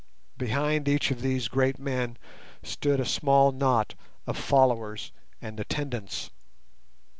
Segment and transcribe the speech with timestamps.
[0.35, 2.17] Behind each of these great men
[2.63, 3.93] stood a small knot
[4.25, 5.11] of followers
[5.43, 6.31] and attendants.